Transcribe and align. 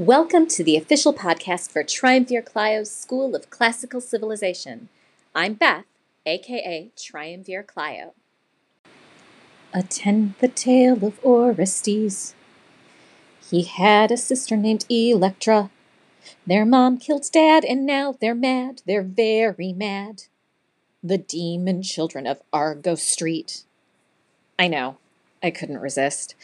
Welcome 0.00 0.46
to 0.46 0.64
the 0.64 0.78
official 0.78 1.12
podcast 1.12 1.70
for 1.70 1.84
Triumvir 1.84 2.40
Clio's 2.40 2.90
School 2.90 3.36
of 3.36 3.50
Classical 3.50 4.00
Civilization. 4.00 4.88
I'm 5.34 5.52
Beth, 5.52 5.84
aka 6.24 6.88
Triumvir 6.96 7.62
Clio. 7.62 8.14
Attend 9.74 10.36
the 10.38 10.48
tale 10.48 11.04
of 11.04 11.22
Orestes. 11.22 12.34
He 13.50 13.64
had 13.64 14.10
a 14.10 14.16
sister 14.16 14.56
named 14.56 14.86
Electra. 14.88 15.68
Their 16.46 16.64
mom 16.64 16.96
killed 16.96 17.26
dad, 17.30 17.66
and 17.66 17.84
now 17.84 18.16
they're 18.18 18.34
mad. 18.34 18.80
They're 18.86 19.02
very 19.02 19.74
mad. 19.74 20.22
The 21.02 21.18
demon 21.18 21.82
children 21.82 22.26
of 22.26 22.40
Argos 22.54 23.02
Street. 23.02 23.64
I 24.58 24.66
know, 24.66 24.96
I 25.42 25.50
couldn't 25.50 25.76
resist. 25.76 26.34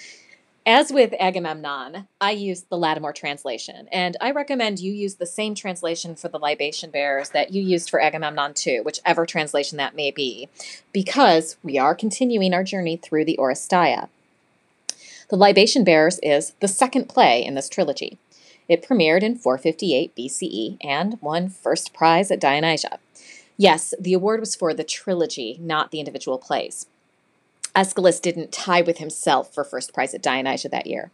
As 0.69 0.93
with 0.93 1.15
Agamemnon, 1.21 2.09
I 2.21 2.33
used 2.33 2.69
the 2.69 2.77
Lattimore 2.77 3.13
translation, 3.13 3.89
and 3.93 4.17
I 4.21 4.33
recommend 4.33 4.81
you 4.81 4.93
use 4.93 5.15
the 5.15 5.25
same 5.25 5.55
translation 5.55 6.17
for 6.17 6.27
the 6.27 6.41
libation 6.41 6.91
bearers 6.91 7.31
that 7.31 7.53
you 7.53 7.63
used 7.63 7.89
for 7.89 8.03
Agamemnon 8.03 8.53
too, 8.53 8.83
whichever 8.85 9.25
translation 9.27 9.79
that 9.79 9.95
may 9.95 10.11
be, 10.11 10.49
because 10.93 11.57
we 11.63 11.79
are 11.79 11.95
continuing 11.95 12.53
our 12.53 12.65
journey 12.65 12.97
through 12.97 13.27
the 13.27 13.37
Oresteia. 13.39 14.09
The 15.29 15.37
Libation 15.37 15.85
Bearers 15.85 16.19
is 16.21 16.55
the 16.59 16.67
second 16.67 17.09
play 17.09 17.45
in 17.45 17.55
this 17.55 17.69
trilogy. 17.69 18.19
It 18.69 18.85
premiered 18.85 19.23
in 19.23 19.37
458 19.37 20.17
BCE 20.17 20.79
and 20.81 21.23
won 21.23 21.49
first 21.49 21.95
prize 21.95 22.33
at 22.33 22.41
Dionysia. 22.41 22.99
Yes, 23.57 23.95
the 24.01 24.15
award 24.15 24.41
was 24.41 24.57
for 24.57 24.75
the 24.75 24.83
trilogy, 24.83 25.59
not 25.61 25.93
the 25.93 26.01
individual 26.01 26.39
plays. 26.39 26.87
Aeschylus 27.77 28.19
didn't 28.19 28.53
tie 28.53 28.81
with 28.81 28.99
himself 28.99 29.53
for 29.55 29.63
first 29.63 29.93
prize 29.93 30.15
at 30.15 30.23
Dionysia 30.23 30.71
that 30.71 30.87
year. 30.87 31.11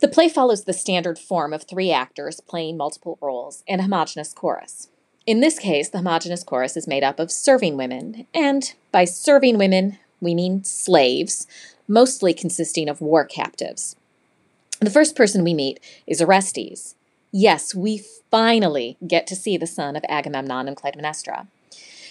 The 0.00 0.08
play 0.08 0.28
follows 0.28 0.64
the 0.64 0.72
standard 0.72 1.18
form 1.18 1.54
of 1.54 1.62
three 1.62 1.90
actors 1.90 2.40
playing 2.40 2.76
multiple 2.76 3.16
roles 3.20 3.62
and 3.66 3.80
a 3.80 3.84
homogeneous 3.84 4.34
chorus. 4.34 4.88
In 5.24 5.40
this 5.40 5.58
case, 5.58 5.88
the 5.88 5.98
homogeneous 5.98 6.44
chorus 6.44 6.76
is 6.76 6.86
made 6.86 7.02
up 7.02 7.18
of 7.18 7.30
serving 7.30 7.76
women, 7.76 8.26
and 8.34 8.74
by 8.92 9.04
serving 9.04 9.56
women, 9.56 9.98
we 10.20 10.34
mean 10.34 10.64
slaves, 10.64 11.46
mostly 11.88 12.34
consisting 12.34 12.88
of 12.88 13.00
war 13.00 13.24
captives. 13.24 13.96
The 14.80 14.90
first 14.90 15.16
person 15.16 15.42
we 15.42 15.54
meet 15.54 15.80
is 16.06 16.20
Orestes. 16.20 16.94
Yes, 17.32 17.74
we 17.74 18.02
finally 18.30 18.96
get 19.06 19.26
to 19.28 19.36
see 19.36 19.56
the 19.56 19.66
son 19.66 19.96
of 19.96 20.04
Agamemnon 20.08 20.68
and 20.68 20.76
Clytemnestra. 20.76 21.46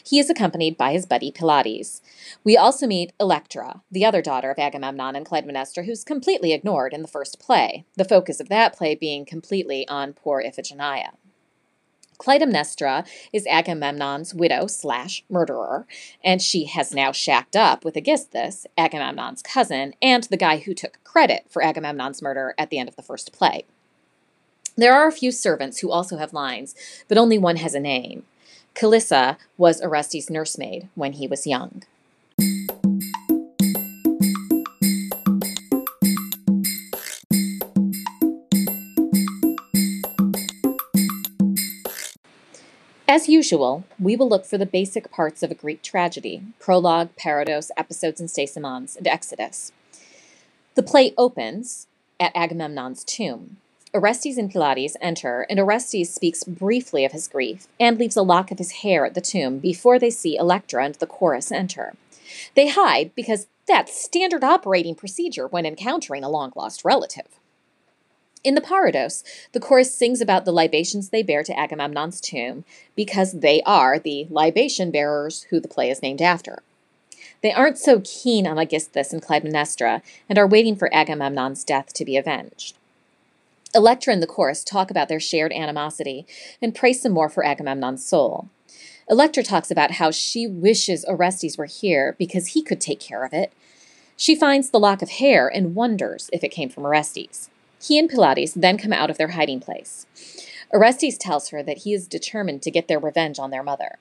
He 0.05 0.19
is 0.19 0.29
accompanied 0.29 0.77
by 0.77 0.91
his 0.91 1.07
buddy 1.07 1.31
Pylades. 1.31 2.01
We 2.43 2.55
also 2.55 2.85
meet 2.85 3.13
Electra, 3.19 3.81
the 3.91 4.05
other 4.05 4.21
daughter 4.21 4.51
of 4.51 4.59
Agamemnon 4.59 5.15
and 5.15 5.25
Clytemnestra, 5.25 5.85
who's 5.85 6.03
completely 6.03 6.53
ignored 6.53 6.93
in 6.93 7.01
the 7.01 7.07
first 7.07 7.39
play, 7.39 7.85
the 7.95 8.05
focus 8.05 8.39
of 8.39 8.49
that 8.49 8.75
play 8.75 8.93
being 8.93 9.25
completely 9.25 9.87
on 9.87 10.13
poor 10.13 10.43
Iphigenia. 10.43 11.13
Clytemnestra 12.19 13.05
is 13.33 13.47
Agamemnon's 13.47 14.33
widow 14.33 14.67
slash 14.67 15.23
murderer, 15.27 15.85
and 16.23 16.41
she 16.41 16.65
has 16.65 16.93
now 16.93 17.11
shacked 17.11 17.55
up 17.55 17.83
with 17.83 17.97
Aegisthus, 17.97 18.65
Agamemnon's 18.77 19.41
cousin, 19.41 19.95
and 20.01 20.23
the 20.25 20.37
guy 20.37 20.59
who 20.59 20.73
took 20.73 21.03
credit 21.03 21.45
for 21.49 21.63
Agamemnon's 21.63 22.21
murder 22.21 22.53
at 22.57 22.69
the 22.69 22.77
end 22.77 22.87
of 22.87 22.95
the 22.95 23.01
first 23.01 23.33
play. 23.33 23.65
There 24.77 24.93
are 24.93 25.07
a 25.07 25.11
few 25.11 25.31
servants 25.31 25.79
who 25.79 25.91
also 25.91 26.17
have 26.17 26.31
lines, 26.31 26.75
but 27.07 27.17
only 27.17 27.37
one 27.37 27.57
has 27.57 27.73
a 27.73 27.79
name. 27.79 28.23
Cilissa 28.75 29.37
was 29.57 29.81
Orestes' 29.81 30.29
nursemaid 30.29 30.89
when 30.95 31.13
he 31.13 31.27
was 31.27 31.47
young. 31.47 31.83
As 43.07 43.29
usual, 43.29 43.85
we 43.97 44.17
will 44.17 44.27
look 44.27 44.45
for 44.45 44.57
the 44.57 44.65
basic 44.65 45.09
parts 45.09 45.41
of 45.41 45.51
a 45.51 45.55
Greek 45.55 45.81
tragedy 45.81 46.41
prologue, 46.59 47.15
parodos, 47.15 47.71
episodes 47.77 48.19
and 48.19 48.27
stasimons, 48.27 48.97
and 48.97 49.07
exodus. 49.07 49.71
The 50.73 50.83
play 50.83 51.13
opens 51.17 51.87
at 52.19 52.35
Agamemnon's 52.35 53.05
tomb. 53.05 53.55
Orestes 53.95 54.37
and 54.37 54.51
Pylades 54.51 54.97
enter, 54.99 55.45
and 55.49 55.57
Orestes 55.57 56.13
speaks 56.13 56.43
briefly 56.43 57.05
of 57.05 57.13
his 57.13 57.29
grief 57.29 57.67
and 57.79 57.97
leaves 57.97 58.17
a 58.17 58.21
lock 58.21 58.51
of 58.51 58.57
his 58.57 58.83
hair 58.83 59.05
at 59.05 59.13
the 59.13 59.21
tomb 59.21 59.59
before 59.59 59.97
they 59.97 60.09
see 60.09 60.35
Electra 60.35 60.83
and 60.83 60.95
the 60.95 61.07
chorus 61.07 61.49
enter. 61.49 61.95
They 62.55 62.67
hide 62.67 63.15
because 63.15 63.47
that's 63.67 63.99
standard 63.99 64.43
operating 64.43 64.95
procedure 64.95 65.47
when 65.47 65.65
encountering 65.65 66.25
a 66.25 66.29
long 66.29 66.51
lost 66.57 66.83
relative. 66.83 67.39
In 68.43 68.53
the 68.53 68.61
Parodos, 68.61 69.23
the 69.53 69.61
chorus 69.61 69.95
sings 69.95 70.19
about 70.19 70.43
the 70.43 70.51
libations 70.51 71.09
they 71.09 71.23
bear 71.23 71.41
to 71.43 71.57
Agamemnon's 71.57 72.19
tomb 72.19 72.65
because 72.95 73.39
they 73.39 73.61
are 73.65 73.97
the 73.97 74.27
libation 74.29 74.91
bearers 74.91 75.43
who 75.49 75.59
the 75.61 75.69
play 75.69 75.89
is 75.89 76.01
named 76.01 76.21
after. 76.21 76.61
They 77.41 77.53
aren't 77.53 77.79
so 77.79 78.01
keen 78.03 78.45
on 78.45 78.57
Aegisthus 78.57 79.13
and 79.13 79.21
Clytemnestra 79.21 80.01
and 80.27 80.37
are 80.37 80.45
waiting 80.45 80.75
for 80.75 80.93
Agamemnon's 80.93 81.63
death 81.63 81.93
to 81.93 82.05
be 82.05 82.17
avenged. 82.17 82.75
Electra 83.75 84.13
and 84.13 84.23
the 84.23 84.27
chorus 84.27 84.63
talk 84.63 84.89
about 84.89 85.09
their 85.09 85.19
shared 85.19 85.51
animosity 85.51 86.25
and 86.61 86.73
pray 86.73 86.93
some 86.93 87.11
more 87.11 87.27
for 87.27 87.45
Agamemnon's 87.45 88.05
soul. 88.05 88.47
Electra 89.09 89.43
talks 89.43 89.69
about 89.69 89.91
how 89.91 90.09
she 90.11 90.47
wishes 90.47 91.05
Orestes 91.05 91.57
were 91.57 91.65
here 91.65 92.15
because 92.17 92.47
he 92.47 92.63
could 92.63 92.79
take 92.79 92.99
care 92.99 93.25
of 93.25 93.33
it. 93.33 93.51
She 94.17 94.33
finds 94.33 94.69
the 94.69 94.79
lock 94.79 95.01
of 95.01 95.09
hair 95.09 95.47
and 95.47 95.75
wonders 95.75 96.29
if 96.31 96.43
it 96.43 96.49
came 96.49 96.69
from 96.69 96.85
Orestes. 96.85 97.49
He 97.83 97.99
and 97.99 98.09
Pylades 98.09 98.53
then 98.53 98.77
come 98.77 98.93
out 98.93 99.09
of 99.09 99.17
their 99.17 99.29
hiding 99.29 99.59
place. 99.59 100.07
Orestes 100.73 101.17
tells 101.17 101.49
her 101.49 101.61
that 101.61 101.79
he 101.79 101.93
is 101.93 102.07
determined 102.07 102.61
to 102.63 102.71
get 102.71 102.87
their 102.87 102.99
revenge 102.99 103.37
on 103.37 103.51
their 103.51 103.61
mother. 103.61 103.99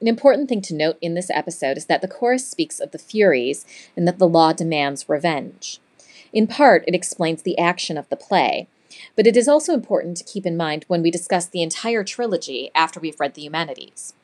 An 0.00 0.06
important 0.06 0.48
thing 0.50 0.60
to 0.62 0.74
note 0.74 0.98
in 1.00 1.14
this 1.14 1.30
episode 1.30 1.78
is 1.78 1.86
that 1.86 2.02
the 2.02 2.08
chorus 2.08 2.46
speaks 2.46 2.78
of 2.78 2.90
the 2.90 2.98
Furies 2.98 3.64
and 3.96 4.06
that 4.06 4.18
the 4.18 4.28
law 4.28 4.52
demands 4.52 5.08
revenge. 5.08 5.80
In 6.32 6.46
part, 6.46 6.84
it 6.86 6.94
explains 6.94 7.42
the 7.42 7.58
action 7.58 7.96
of 7.96 8.08
the 8.08 8.16
play, 8.16 8.68
but 9.16 9.26
it 9.26 9.36
is 9.36 9.48
also 9.48 9.74
important 9.74 10.16
to 10.16 10.24
keep 10.24 10.46
in 10.46 10.56
mind 10.56 10.84
when 10.88 11.02
we 11.02 11.10
discuss 11.10 11.46
the 11.46 11.62
entire 11.62 12.04
trilogy 12.04 12.70
after 12.74 13.00
we've 13.00 13.20
read 13.20 13.34
the 13.34 13.42
Eumenides. 13.42 14.14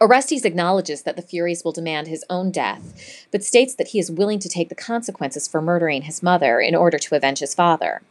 Orestes 0.00 0.44
acknowledges 0.44 1.02
that 1.02 1.16
the 1.16 1.22
Furies 1.22 1.64
will 1.64 1.72
demand 1.72 2.06
his 2.06 2.24
own 2.30 2.52
death, 2.52 3.26
but 3.32 3.42
states 3.42 3.74
that 3.74 3.88
he 3.88 3.98
is 3.98 4.10
willing 4.10 4.38
to 4.38 4.48
take 4.48 4.68
the 4.68 4.74
consequences 4.76 5.48
for 5.48 5.60
murdering 5.60 6.02
his 6.02 6.22
mother 6.22 6.60
in 6.60 6.76
order 6.76 6.98
to 6.98 7.16
avenge 7.16 7.40
his 7.40 7.54
father. 7.54 8.02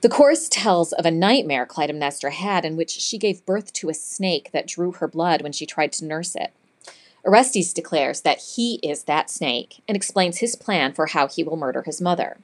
The 0.00 0.10
chorus 0.10 0.48
tells 0.48 0.92
of 0.92 1.06
a 1.06 1.10
nightmare 1.10 1.66
Clytemnestra 1.66 2.30
had 2.30 2.64
in 2.64 2.76
which 2.76 2.90
she 2.90 3.18
gave 3.18 3.44
birth 3.46 3.72
to 3.74 3.88
a 3.88 3.94
snake 3.94 4.50
that 4.52 4.66
drew 4.66 4.92
her 4.92 5.08
blood 5.08 5.42
when 5.42 5.52
she 5.52 5.66
tried 5.66 5.92
to 5.92 6.04
nurse 6.04 6.36
it. 6.36 6.52
Orestes 7.24 7.72
declares 7.72 8.20
that 8.20 8.40
he 8.54 8.78
is 8.82 9.04
that 9.04 9.30
snake 9.30 9.82
and 9.88 9.96
explains 9.96 10.38
his 10.38 10.54
plan 10.54 10.92
for 10.92 11.06
how 11.06 11.26
he 11.26 11.42
will 11.42 11.56
murder 11.56 11.82
his 11.82 12.00
mother. 12.00 12.36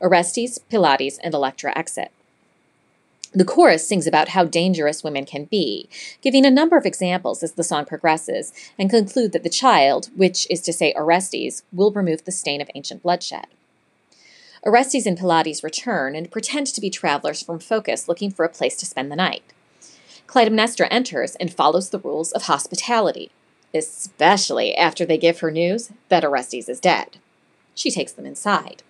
Orestes, 0.00 0.58
Pylades, 0.58 1.18
and 1.22 1.34
Electra 1.34 1.76
exit. 1.76 2.10
The 3.32 3.44
chorus 3.44 3.86
sings 3.86 4.08
about 4.08 4.30
how 4.30 4.44
dangerous 4.44 5.04
women 5.04 5.24
can 5.24 5.44
be, 5.44 5.88
giving 6.20 6.44
a 6.44 6.50
number 6.50 6.76
of 6.76 6.84
examples 6.84 7.44
as 7.44 7.52
the 7.52 7.62
song 7.62 7.84
progresses, 7.84 8.52
and 8.76 8.90
conclude 8.90 9.30
that 9.32 9.44
the 9.44 9.48
child, 9.48 10.10
which 10.16 10.48
is 10.50 10.60
to 10.62 10.72
say 10.72 10.92
Orestes, 10.96 11.62
will 11.72 11.92
remove 11.92 12.24
the 12.24 12.32
stain 12.32 12.60
of 12.60 12.70
ancient 12.74 13.04
bloodshed. 13.04 13.46
Orestes 14.64 15.06
and 15.06 15.16
Pylades 15.16 15.62
return 15.62 16.16
and 16.16 16.30
pretend 16.30 16.66
to 16.68 16.80
be 16.80 16.90
travelers 16.90 17.40
from 17.40 17.60
Phocis 17.60 18.08
looking 18.08 18.32
for 18.32 18.44
a 18.44 18.48
place 18.48 18.76
to 18.76 18.86
spend 18.86 19.12
the 19.12 19.16
night. 19.16 19.44
Clytemnestra 20.26 20.88
enters 20.90 21.36
and 21.36 21.52
follows 21.52 21.90
the 21.90 21.98
rules 21.98 22.32
of 22.32 22.42
hospitality, 22.42 23.30
especially 23.72 24.74
after 24.74 25.06
they 25.06 25.16
give 25.16 25.38
her 25.38 25.52
news 25.52 25.92
that 26.08 26.24
Orestes 26.24 26.68
is 26.68 26.80
dead. 26.80 27.18
She 27.74 27.90
takes 27.92 28.12
them 28.12 28.26
inside. 28.26 28.82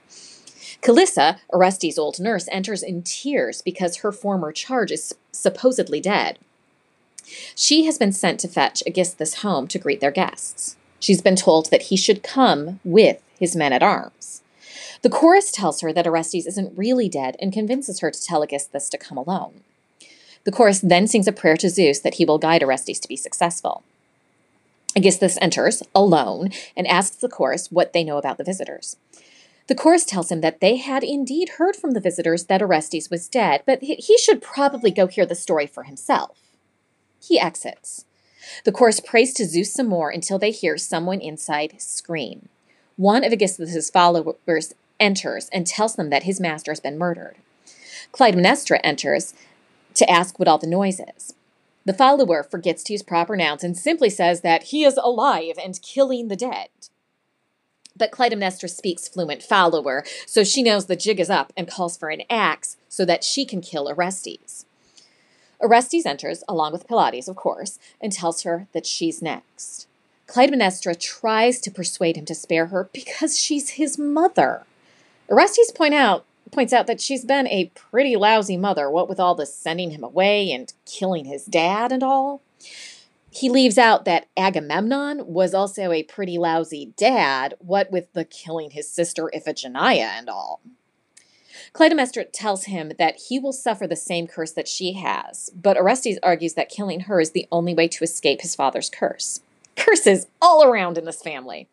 Cilissa, 0.83 1.39
Orestes' 1.51 1.99
old 1.99 2.19
nurse, 2.21 2.49
enters 2.51 2.83
in 2.83 3.03
tears 3.03 3.63
because 3.63 3.97
her 3.97 4.13
former 4.13 4.53
charge 4.53 4.91
is 4.91 5.15
supposedly 5.33 6.01
dead. 6.01 6.39
She 7.55 7.85
has 7.85 7.99
been 7.99 8.13
sent 8.13 8.41
to 8.41 8.49
fetch 8.49 8.83
Aegisthus 8.87 9.43
home 9.43 9.69
to 9.69 9.79
greet 9.79 10.01
their 10.01 10.11
guests. 10.11 10.77
She's 10.99 11.23
been 11.23 11.37
told 11.37 11.71
that 11.71 11.85
he 11.85 11.97
should 11.97 12.23
come 12.23 12.81
with 12.85 13.23
his 13.39 13.55
men 13.55 13.73
at 13.73 13.83
arms. 13.83 14.43
The 15.03 15.11
chorus 15.11 15.51
tells 15.51 15.81
her 15.81 15.93
that 15.93 16.07
Orestes 16.07 16.47
isn't 16.47 16.77
really 16.77 17.09
dead 17.09 17.37
and 17.41 17.53
convinces 17.53 18.01
her 18.01 18.11
to 18.11 18.23
tell 18.23 18.43
Aegisthus 18.43 18.91
to 18.91 18.99
come 18.99 19.17
alone. 19.17 19.61
The 20.45 20.53
chorus 20.53 20.81
then 20.81 21.07
sings 21.07 21.29
a 21.29 21.33
prayer 21.33 21.57
to 21.59 21.71
Zeus 21.71 22.01
that 22.01 22.15
he 22.15 22.25
will 22.25 22.39
guide 22.39 22.63
Orestes 22.63 23.01
to 23.01 23.09
be 23.09 23.17
successful. 23.17 23.83
Aegisthus 24.97 25.39
enters, 25.41 25.83
alone, 25.95 26.51
and 26.77 26.87
asks 26.87 27.17
the 27.17 27.29
chorus 27.29 27.71
what 27.71 27.93
they 27.93 28.03
know 28.03 28.19
about 28.19 28.39
the 28.39 28.45
visitors. 28.45 28.97
The 29.71 29.77
chorus 29.77 30.05
tells 30.05 30.33
him 30.33 30.41
that 30.41 30.59
they 30.59 30.79
had 30.79 31.05
indeed 31.05 31.51
heard 31.51 31.77
from 31.77 31.93
the 31.93 32.01
visitors 32.01 32.47
that 32.47 32.61
Orestes 32.61 33.09
was 33.09 33.29
dead, 33.29 33.63
but 33.65 33.81
he 33.81 34.19
should 34.19 34.43
probably 34.43 34.91
go 34.91 35.07
hear 35.07 35.25
the 35.25 35.37
story 35.37 35.69
for 35.69 35.85
himself. 35.85 36.41
He 37.23 37.39
exits. 37.39 38.05
The 38.65 38.73
chorus 38.73 38.99
prays 38.99 39.33
to 39.35 39.47
Zeus 39.47 39.73
some 39.73 39.87
more 39.87 40.11
until 40.11 40.41
they 40.41 40.51
hear 40.51 40.77
someone 40.77 41.21
inside 41.21 41.81
scream. 41.81 42.49
One 42.97 43.23
of 43.23 43.33
Aegisthus' 43.33 43.91
followers 43.91 44.75
enters 44.99 45.49
and 45.51 45.69
tells 45.69 45.95
them 45.95 46.11
that 46.11 46.25
his 46.25 46.41
master 46.41 46.73
has 46.73 46.81
been 46.81 46.99
murdered. 46.99 47.37
Clytemnestra 48.11 48.81
enters 48.83 49.35
to 49.95 50.11
ask 50.11 50.37
what 50.41 50.49
all 50.49 50.59
the 50.59 50.67
noise 50.67 50.99
is. 51.17 51.35
The 51.85 51.95
follower 51.95 52.43
forgets 52.43 52.83
to 52.83 52.95
use 52.95 53.05
proper 53.05 53.37
nouns 53.37 53.63
and 53.63 53.79
simply 53.79 54.11
says 54.11 54.41
that 54.41 54.65
he 54.65 54.83
is 54.83 54.97
alive 54.97 55.61
and 55.63 55.81
killing 55.81 56.27
the 56.27 56.35
dead. 56.35 56.71
But 58.01 58.13
Clytemnestra 58.13 58.71
speaks 58.71 59.09
fluent 59.09 59.43
follower, 59.43 60.05
so 60.27 60.43
she 60.43 60.63
knows 60.63 60.87
the 60.87 60.97
jig 60.97 61.21
is 61.21 61.29
up 61.29 61.53
and 61.55 61.71
calls 61.71 61.99
for 61.99 62.09
an 62.09 62.23
axe 62.31 62.79
so 62.89 63.05
that 63.05 63.23
she 63.23 63.45
can 63.45 63.61
kill 63.61 63.89
Orestes. 63.89 64.65
Orestes 65.61 66.07
enters, 66.07 66.43
along 66.49 66.73
with 66.73 66.89
Pylades, 66.89 67.29
of 67.29 67.37
course, 67.37 67.79
and 68.01 68.11
tells 68.11 68.43
her 68.43 68.67
that 68.73 68.87
she's 68.87 69.21
next. 69.21 69.87
Clytemnestra 70.27 70.99
tries 70.99 71.61
to 71.61 71.71
persuade 71.71 72.17
him 72.17 72.25
to 72.25 72.35
spare 72.35 72.69
her 72.69 72.89
because 72.95 73.39
she's 73.39 73.71
his 73.71 73.99
mother. 73.99 74.65
Orestes 75.29 75.71
point 75.71 75.93
out, 75.93 76.25
points 76.51 76.73
out 76.73 76.87
that 76.87 77.03
she's 77.03 77.27
been 77.27 77.47
a 77.49 77.71
pretty 77.75 78.17
lousy 78.17 78.57
mother, 78.57 78.91
what 78.91 79.11
with 79.11 79.21
all 79.21 79.35
the 79.35 79.45
sending 79.45 79.91
him 79.91 80.03
away 80.03 80.51
and 80.51 80.73
killing 80.87 81.27
his 81.27 81.45
dad 81.45 81.93
and 81.93 82.03
all. 82.03 82.41
He 83.31 83.49
leaves 83.49 83.79
out 83.79 84.05
that 84.05 84.27
Agamemnon 84.37 85.27
was 85.27 85.55
also 85.55 85.93
a 85.93 86.03
pretty 86.03 86.37
lousy 86.37 86.93
dad, 86.97 87.55
what 87.59 87.91
with 87.91 88.13
the 88.13 88.25
killing 88.25 88.71
his 88.71 88.89
sister 88.89 89.31
Iphigenia 89.35 90.19
and 90.19 90.29
all. 90.29 90.61
Clytemnestra 91.73 92.27
tells 92.33 92.65
him 92.65 92.93
that 92.99 93.17
he 93.29 93.39
will 93.39 93.53
suffer 93.53 93.87
the 93.87 93.95
same 93.95 94.27
curse 94.27 94.53
that 94.53 94.67
she 94.67 94.95
has, 94.95 95.51
but 95.55 95.77
Orestes 95.77 96.19
argues 96.23 96.55
that 96.55 96.69
killing 96.69 97.01
her 97.01 97.21
is 97.21 97.31
the 97.31 97.47
only 97.53 97.73
way 97.73 97.87
to 97.87 98.03
escape 98.03 98.41
his 98.41 98.57
father's 98.57 98.91
curse. 98.91 99.41
Curses 99.77 100.27
all 100.43 100.65
around 100.65 100.99
in 100.99 101.05
this 101.05 101.23
family. 101.23 101.69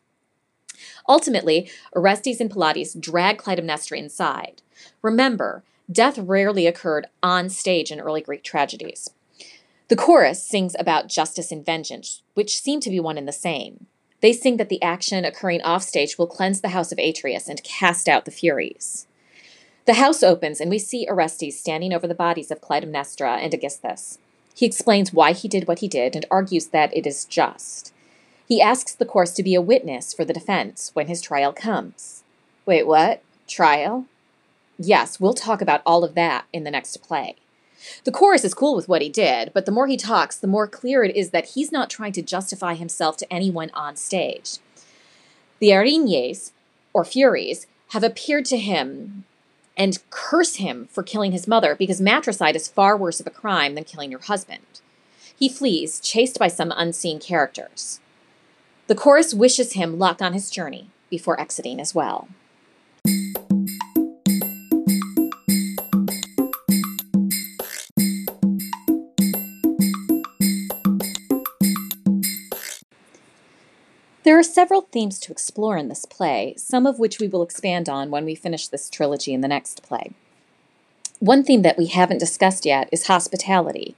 Ultimately, 1.08 1.68
Orestes 1.92 2.40
and 2.40 2.50
Pylades 2.50 2.94
drag 2.94 3.38
Clytemnestra 3.38 3.98
inside. 3.98 4.62
Remember, 5.02 5.64
death 5.90 6.18
rarely 6.18 6.66
occurred 6.68 7.08
on 7.22 7.48
stage 7.48 7.90
in 7.90 8.00
early 8.00 8.20
Greek 8.20 8.44
tragedies. 8.44 9.10
The 9.88 9.96
chorus 9.96 10.42
sings 10.42 10.76
about 10.78 11.08
justice 11.08 11.50
and 11.50 11.64
vengeance, 11.64 12.22
which 12.34 12.60
seem 12.60 12.80
to 12.80 12.90
be 12.90 13.00
one 13.00 13.16
and 13.16 13.26
the 13.26 13.32
same. 13.32 13.86
They 14.20 14.34
sing 14.34 14.58
that 14.58 14.68
the 14.68 14.82
action 14.82 15.24
occurring 15.24 15.62
offstage 15.62 16.18
will 16.18 16.26
cleanse 16.26 16.60
the 16.60 16.70
house 16.70 16.92
of 16.92 16.98
Atreus 16.98 17.48
and 17.48 17.64
cast 17.64 18.06
out 18.06 18.26
the 18.26 18.30
Furies. 18.30 19.06
The 19.86 19.94
house 19.94 20.22
opens, 20.22 20.60
and 20.60 20.70
we 20.70 20.78
see 20.78 21.06
Orestes 21.08 21.58
standing 21.58 21.94
over 21.94 22.06
the 22.06 22.14
bodies 22.14 22.50
of 22.50 22.60
Clytemnestra 22.60 23.38
and 23.42 23.54
Aegisthus. 23.54 24.18
He 24.54 24.66
explains 24.66 25.14
why 25.14 25.32
he 25.32 25.48
did 25.48 25.66
what 25.66 25.78
he 25.78 25.88
did 25.88 26.14
and 26.14 26.26
argues 26.30 26.66
that 26.66 26.94
it 26.94 27.06
is 27.06 27.24
just. 27.24 27.94
He 28.46 28.60
asks 28.60 28.94
the 28.94 29.06
chorus 29.06 29.32
to 29.32 29.42
be 29.42 29.54
a 29.54 29.62
witness 29.62 30.12
for 30.12 30.26
the 30.26 30.34
defense 30.34 30.90
when 30.92 31.06
his 31.06 31.22
trial 31.22 31.54
comes. 31.54 32.24
Wait, 32.66 32.86
what? 32.86 33.22
Trial? 33.46 34.04
Yes, 34.78 35.18
we'll 35.18 35.32
talk 35.32 35.62
about 35.62 35.80
all 35.86 36.04
of 36.04 36.14
that 36.14 36.44
in 36.52 36.64
the 36.64 36.70
next 36.70 36.98
play. 37.02 37.36
The 38.04 38.12
chorus 38.12 38.44
is 38.44 38.54
cool 38.54 38.74
with 38.74 38.88
what 38.88 39.02
he 39.02 39.08
did, 39.08 39.52
but 39.54 39.66
the 39.66 39.72
more 39.72 39.86
he 39.86 39.96
talks, 39.96 40.36
the 40.36 40.46
more 40.46 40.66
clear 40.66 41.04
it 41.04 41.14
is 41.16 41.30
that 41.30 41.50
he's 41.50 41.72
not 41.72 41.90
trying 41.90 42.12
to 42.12 42.22
justify 42.22 42.74
himself 42.74 43.16
to 43.18 43.32
anyone 43.32 43.70
on 43.74 43.96
stage. 43.96 44.58
The 45.60 45.70
Erinyes, 45.70 46.52
or 46.92 47.04
Furies, 47.04 47.66
have 47.88 48.04
appeared 48.04 48.44
to 48.46 48.58
him 48.58 49.24
and 49.76 50.02
curse 50.10 50.56
him 50.56 50.88
for 50.90 51.02
killing 51.02 51.32
his 51.32 51.46
mother 51.46 51.74
because 51.74 52.00
matricide 52.00 52.56
is 52.56 52.68
far 52.68 52.96
worse 52.96 53.20
of 53.20 53.26
a 53.26 53.30
crime 53.30 53.74
than 53.74 53.84
killing 53.84 54.10
your 54.10 54.20
husband. 54.20 54.80
He 55.36 55.48
flees, 55.48 56.00
chased 56.00 56.38
by 56.38 56.48
some 56.48 56.72
unseen 56.76 57.20
characters. 57.20 58.00
The 58.88 58.96
chorus 58.96 59.32
wishes 59.32 59.74
him 59.74 59.98
luck 59.98 60.20
on 60.20 60.32
his 60.32 60.50
journey 60.50 60.90
before 61.10 61.40
exiting 61.40 61.80
as 61.80 61.94
well. 61.94 62.28
Several 74.52 74.82
themes 74.82 75.18
to 75.20 75.32
explore 75.32 75.76
in 75.76 75.88
this 75.88 76.04
play, 76.04 76.54
some 76.56 76.86
of 76.86 76.98
which 76.98 77.18
we 77.18 77.28
will 77.28 77.42
expand 77.42 77.88
on 77.88 78.10
when 78.10 78.24
we 78.24 78.34
finish 78.34 78.68
this 78.68 78.90
trilogy 78.90 79.32
in 79.32 79.40
the 79.40 79.48
next 79.48 79.82
play. 79.82 80.12
One 81.20 81.42
theme 81.42 81.62
that 81.62 81.78
we 81.78 81.86
haven't 81.86 82.18
discussed 82.18 82.64
yet 82.64 82.88
is 82.92 83.06
hospitality. 83.06 83.96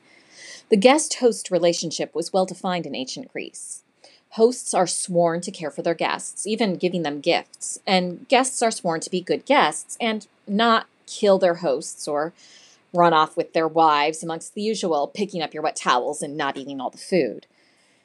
The 0.70 0.76
guest 0.76 1.14
host 1.14 1.50
relationship 1.50 2.14
was 2.14 2.32
well 2.32 2.46
defined 2.46 2.86
in 2.86 2.94
ancient 2.94 3.32
Greece. 3.32 3.82
Hosts 4.30 4.72
are 4.72 4.86
sworn 4.86 5.40
to 5.40 5.50
care 5.50 5.70
for 5.70 5.82
their 5.82 5.94
guests, 5.94 6.46
even 6.46 6.76
giving 6.76 7.02
them 7.02 7.20
gifts, 7.20 7.80
and 7.86 8.28
guests 8.28 8.62
are 8.62 8.70
sworn 8.70 9.00
to 9.00 9.10
be 9.10 9.20
good 9.20 9.44
guests 9.44 9.98
and 10.00 10.26
not 10.46 10.86
kill 11.06 11.38
their 11.38 11.56
hosts 11.56 12.06
or 12.06 12.32
run 12.92 13.12
off 13.12 13.36
with 13.36 13.52
their 13.52 13.68
wives 13.68 14.22
amongst 14.22 14.54
the 14.54 14.62
usual 14.62 15.08
picking 15.08 15.42
up 15.42 15.52
your 15.52 15.62
wet 15.62 15.76
towels 15.76 16.22
and 16.22 16.36
not 16.36 16.56
eating 16.56 16.80
all 16.80 16.90
the 16.90 16.98
food. 16.98 17.46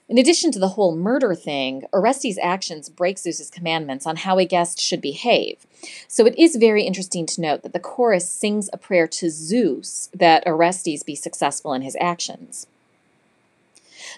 In 0.08 0.20
addition 0.20 0.52
to 0.52 0.60
the 0.60 0.70
whole 0.70 0.96
murder 0.96 1.34
thing, 1.34 1.86
Orestes' 1.92 2.38
actions 2.42 2.90
break 2.90 3.18
Zeus's 3.18 3.50
commandments 3.50 4.06
on 4.06 4.18
how 4.18 4.38
a 4.38 4.46
guest 4.46 4.80
should 4.80 5.02
behave. 5.02 5.66
So 6.08 6.28
it 6.28 6.38
is 6.38 6.58
very 6.58 6.84
interesting 6.84 7.26
to 7.26 7.42
note 7.42 7.64
that 7.64 7.74
the 7.74 7.80
chorus 7.80 8.30
sings 8.30 8.70
a 8.72 8.78
prayer 8.78 9.08
to 9.08 9.32
Zeus 9.32 10.10
that 10.14 10.46
Orestes 10.46 11.02
be 11.02 11.16
successful 11.16 11.74
in 11.74 11.82
his 11.82 11.98
actions. 12.00 12.68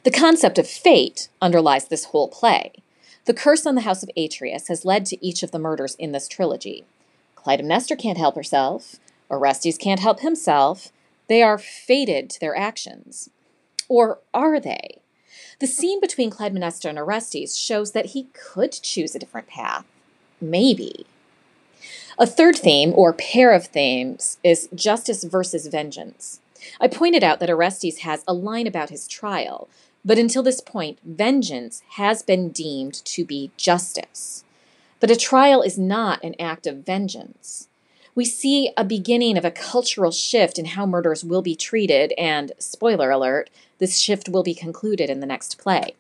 The 0.04 0.12
concept 0.12 0.60
of 0.60 0.68
fate 0.68 1.30
underlies 1.42 1.88
this 1.88 2.06
whole 2.06 2.28
play. 2.28 2.74
The 3.24 3.34
curse 3.34 3.66
on 3.66 3.76
the 3.76 3.82
house 3.82 4.04
of 4.04 4.10
Atreus 4.18 4.68
has 4.68 4.86
led 4.86 5.06
to 5.08 5.26
each 5.26 5.42
of 5.42 5.52
the 5.52 5.60
murders 5.60 5.96
in 5.96 6.12
this 6.12 6.28
trilogy. 6.28 6.86
Clytemnestra 7.38 7.98
can't 7.98 8.18
help 8.18 8.36
herself, 8.36 8.98
Orestes 9.30 9.78
can't 9.78 10.02
help 10.02 10.20
himself. 10.20 10.92
They 11.28 11.42
are 11.42 11.58
fated 11.58 12.30
to 12.30 12.40
their 12.40 12.56
actions. 12.56 13.30
Or 13.90 14.20
are 14.34 14.60
they? 14.60 15.00
The 15.60 15.68
scene 15.68 16.00
between 16.00 16.30
Clytemnestra 16.30 16.90
and 16.90 17.00
Orestes 17.00 17.58
shows 17.58 17.92
that 17.94 18.08
he 18.08 18.28
could 18.34 18.72
choose 18.72 19.16
a 19.16 19.20
different 19.20 19.48
path. 19.48 19.86
Maybe. 20.40 21.08
A 22.20 22.28
third 22.28 22.56
theme, 22.56 22.94
or 22.96 23.12
pair 23.12 23.52
of 23.54 23.68
themes, 23.68 24.38
is 24.44 24.70
justice 24.76 25.24
versus 25.24 25.66
vengeance. 25.68 26.42
I 26.80 26.88
pointed 26.88 27.24
out 27.24 27.40
that 27.40 27.50
Orestes 27.50 28.00
has 28.00 28.24
a 28.28 28.34
line 28.34 28.68
about 28.68 28.92
his 28.92 29.08
trial, 29.08 29.68
but 30.06 30.20
until 30.20 30.44
this 30.44 30.62
point, 30.62 31.00
vengeance 31.04 31.82
has 31.92 32.22
been 32.22 32.50
deemed 32.50 32.94
to 33.06 33.26
be 33.26 33.52
justice. 33.58 34.44
But 35.00 35.12
a 35.12 35.16
trial 35.16 35.62
is 35.62 35.78
not 35.78 36.24
an 36.24 36.36
act 36.40 36.68
of 36.68 36.86
vengeance. 36.86 37.68
We 38.18 38.26
see 38.26 38.72
a 38.76 38.84
beginning 38.84 39.38
of 39.38 39.46
a 39.46 39.52
cultural 39.52 40.10
shift 40.10 40.58
in 40.58 40.66
how 40.66 40.88
murders 40.88 41.24
will 41.24 41.44
be 41.44 41.56
treated, 41.56 42.14
and, 42.18 42.52
spoiler 42.58 43.12
alert, 43.12 43.52
this 43.78 44.00
shift 44.00 44.28
will 44.28 44.42
be 44.42 44.56
concluded 44.56 45.08
in 45.12 45.20
the 45.20 45.28
next 45.28 45.60
play. 45.60 45.94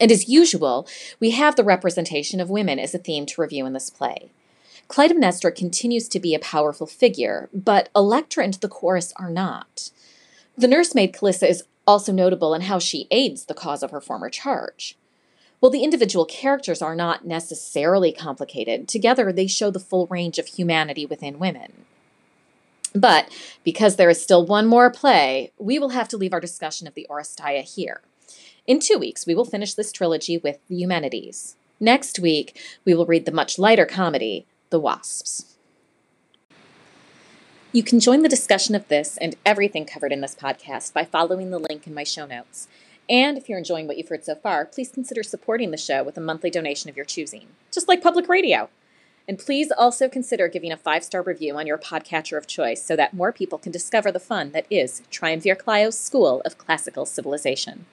And 0.00 0.10
as 0.10 0.30
usual, 0.30 0.88
we 1.20 1.32
have 1.32 1.56
the 1.56 1.62
representation 1.62 2.40
of 2.40 2.48
women 2.48 2.78
as 2.78 2.94
a 2.94 2.98
theme 2.98 3.26
to 3.26 3.42
review 3.42 3.66
in 3.66 3.74
this 3.74 3.90
play. 3.90 4.30
Clytemnestra 4.88 5.54
continues 5.54 6.08
to 6.08 6.18
be 6.18 6.34
a 6.34 6.38
powerful 6.38 6.86
figure, 6.86 7.50
but 7.52 7.90
Electra 7.94 8.42
and 8.42 8.54
the 8.54 8.68
chorus 8.68 9.12
are 9.16 9.30
not. 9.30 9.90
The 10.56 10.68
nursemaid 10.68 11.12
Cilissa 11.12 11.46
is 11.46 11.64
also 11.86 12.12
notable 12.12 12.54
in 12.54 12.62
how 12.62 12.78
she 12.78 13.06
aids 13.10 13.44
the 13.44 13.52
cause 13.52 13.82
of 13.82 13.90
her 13.90 14.00
former 14.00 14.30
charge. 14.30 14.96
While 15.60 15.70
the 15.70 15.84
individual 15.84 16.24
characters 16.24 16.80
are 16.80 16.94
not 16.94 17.26
necessarily 17.26 18.12
complicated, 18.12 18.88
together 18.88 19.30
they 19.30 19.46
show 19.46 19.70
the 19.70 19.78
full 19.78 20.06
range 20.06 20.38
of 20.38 20.46
humanity 20.46 21.04
within 21.04 21.38
women. 21.38 21.84
But 22.94 23.30
because 23.62 23.96
there 23.96 24.10
is 24.10 24.20
still 24.20 24.44
one 24.44 24.66
more 24.66 24.90
play, 24.90 25.52
we 25.58 25.78
will 25.78 25.90
have 25.90 26.08
to 26.08 26.16
leave 26.16 26.32
our 26.32 26.40
discussion 26.40 26.86
of 26.86 26.94
the 26.94 27.06
Oresteia 27.10 27.62
here. 27.62 28.00
In 28.66 28.80
two 28.80 28.98
weeks, 28.98 29.26
we 29.26 29.34
will 29.34 29.44
finish 29.44 29.74
this 29.74 29.92
trilogy 29.92 30.38
with 30.38 30.58
the 30.68 30.76
Eumenides. 30.76 31.56
Next 31.78 32.18
week, 32.18 32.60
we 32.84 32.94
will 32.94 33.06
read 33.06 33.26
the 33.26 33.32
much 33.32 33.58
lighter 33.58 33.86
comedy, 33.86 34.46
The 34.70 34.80
Wasps. 34.80 35.56
You 37.72 37.82
can 37.82 38.00
join 38.00 38.22
the 38.22 38.28
discussion 38.28 38.74
of 38.74 38.88
this 38.88 39.16
and 39.18 39.36
everything 39.46 39.84
covered 39.84 40.12
in 40.12 40.20
this 40.22 40.34
podcast 40.34 40.92
by 40.92 41.04
following 41.04 41.50
the 41.50 41.58
link 41.58 41.86
in 41.86 41.94
my 41.94 42.02
show 42.02 42.26
notes. 42.26 42.66
And 43.10 43.36
if 43.36 43.48
you're 43.48 43.58
enjoying 43.58 43.88
what 43.88 43.98
you've 43.98 44.08
heard 44.08 44.24
so 44.24 44.36
far, 44.36 44.64
please 44.64 44.92
consider 44.92 45.24
supporting 45.24 45.72
the 45.72 45.76
show 45.76 46.04
with 46.04 46.16
a 46.16 46.20
monthly 46.20 46.48
donation 46.48 46.88
of 46.88 46.96
your 46.96 47.04
choosing, 47.04 47.48
just 47.72 47.88
like 47.88 48.00
public 48.00 48.28
radio. 48.28 48.70
And 49.26 49.36
please 49.36 49.72
also 49.76 50.08
consider 50.08 50.46
giving 50.46 50.70
a 50.70 50.76
five 50.76 51.02
star 51.02 51.20
review 51.20 51.56
on 51.56 51.66
your 51.66 51.76
podcatcher 51.76 52.38
of 52.38 52.46
choice 52.46 52.82
so 52.82 52.94
that 52.94 53.12
more 53.12 53.32
people 53.32 53.58
can 53.58 53.72
discover 53.72 54.12
the 54.12 54.20
fun 54.20 54.52
that 54.52 54.66
is 54.70 55.02
Triumvir 55.10 55.56
Clio's 55.56 55.98
School 55.98 56.40
of 56.44 56.56
Classical 56.56 57.04
Civilization. 57.04 57.86